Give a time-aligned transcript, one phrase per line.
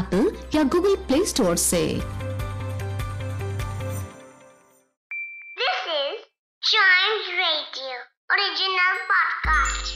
[0.00, 1.82] Apple या Google Play store से
[5.62, 6.20] This is
[6.70, 7.96] Chimes Radio
[8.36, 9.94] original podcast.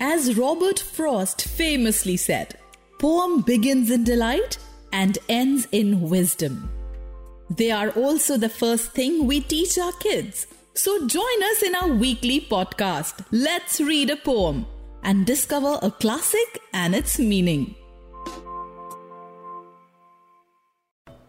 [0.00, 2.54] As Robert Frost famously said,
[3.00, 4.58] poem begins in delight
[4.92, 6.58] and ends in wisdom.
[7.50, 10.46] They are also the first thing we teach our kids.
[10.74, 14.66] So join us in our weekly podcast, Let's Read a Poem,
[15.02, 17.74] and discover a classic and its meaning.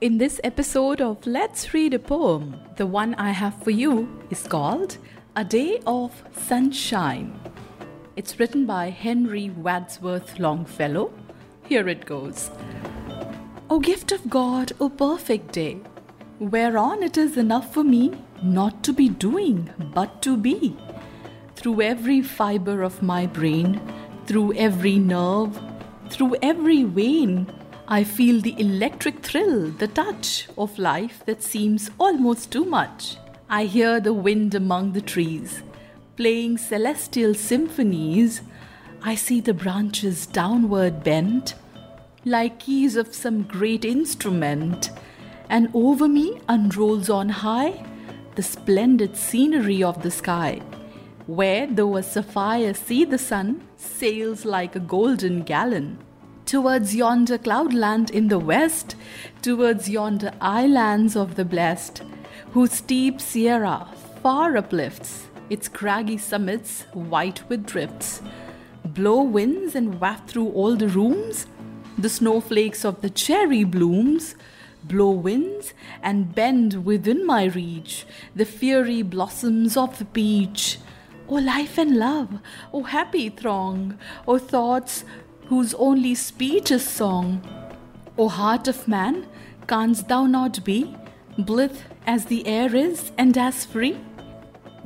[0.00, 4.46] In this episode of Let's Read a Poem, the one I have for you is
[4.46, 4.96] called
[5.36, 7.38] A Day of Sunshine.
[8.16, 11.12] It's written by Henry Wadsworth Longfellow.
[11.66, 12.50] Here it goes.
[13.68, 15.82] O gift of God, O perfect day,
[16.38, 20.74] whereon it is enough for me not to be doing, but to be.
[21.56, 23.78] Through every fibre of my brain,
[24.24, 25.60] through every nerve,
[26.08, 27.52] through every vein,
[27.92, 33.16] I feel the electric thrill, the touch of life that seems almost too much.
[33.48, 35.64] I hear the wind among the trees,
[36.16, 38.42] playing celestial symphonies.
[39.02, 41.56] I see the branches downward bent,
[42.24, 44.90] like keys of some great instrument,
[45.48, 47.84] and over me unrolls on high
[48.36, 50.62] the splendid scenery of the sky,
[51.26, 55.98] where though a sapphire sea the sun sails like a golden gallon
[56.46, 58.96] towards yonder cloudland in the west,
[59.42, 62.02] towards yonder islands of the blessed,
[62.52, 63.88] whose steep sierra
[64.22, 68.22] far uplifts its craggy summits white with drifts.
[68.84, 71.46] Blow winds and waft through all the rooms
[71.98, 74.34] the snowflakes of the cherry blooms.
[74.82, 80.78] Blow winds and bend within my reach the fiery blossoms of the peach.
[81.28, 82.40] O life and love,
[82.72, 85.04] O happy throng, O thoughts
[85.50, 87.42] whose only speech is song.
[88.16, 89.26] O heart of man,
[89.66, 90.96] canst thou not be
[91.36, 93.96] blithe as the air is and as free?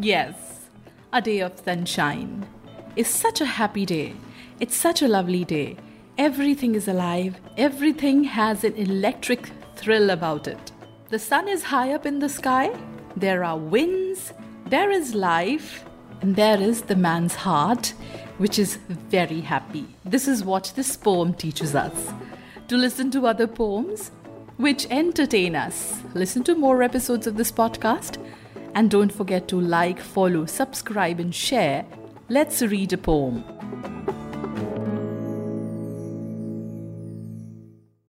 [0.00, 0.68] Yes,
[1.12, 2.46] a day of sunshine
[2.94, 4.14] is such a happy day.
[4.60, 5.76] It's such a lovely day.
[6.16, 10.70] Everything is alive, everything has an electric thrill about it.
[11.08, 12.70] The sun is high up in the sky,
[13.16, 14.32] there are winds,
[14.66, 15.84] there is life,
[16.20, 17.94] and there is the man's heart,
[18.38, 19.86] which is very happy.
[20.04, 22.12] This is what this poem teaches us.
[22.68, 24.10] To listen to other poems
[24.56, 28.18] which entertain us, listen to more episodes of this podcast,
[28.74, 31.84] and don't forget to like, follow, subscribe, and share.
[32.28, 33.61] Let's read a poem.